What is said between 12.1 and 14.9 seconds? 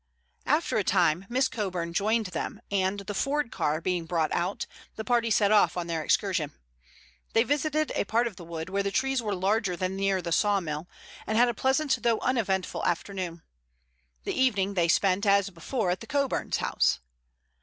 uneventful afternoon. The evening they